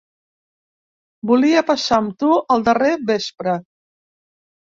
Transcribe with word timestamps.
Volia 1.31 1.63
passar 1.67 1.99
amb 2.03 2.15
tu 2.23 2.31
el 2.55 2.65
darrer 2.69 2.93
vespre. 3.11 3.57